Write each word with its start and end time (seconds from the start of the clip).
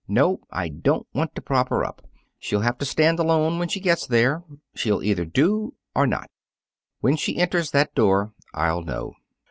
"No; 0.07 0.39
I 0.49 0.67
don't 0.67 1.05
want 1.13 1.35
to 1.35 1.43
prop 1.43 1.69
her 1.69 1.85
up. 1.85 2.01
She'll 2.39 2.61
have 2.61 2.79
to 2.79 2.85
stand 2.85 3.19
alone 3.19 3.59
when 3.59 3.67
she 3.67 3.79
gets 3.79 4.07
there. 4.07 4.41
She'll 4.73 5.03
either 5.03 5.25
do, 5.25 5.75
or 5.93 6.07
not. 6.07 6.31
When 7.01 7.15
she 7.15 7.37
enters 7.37 7.69
that 7.69 7.93
door, 7.93 8.33
I'll 8.51 8.81
know." 8.81 9.13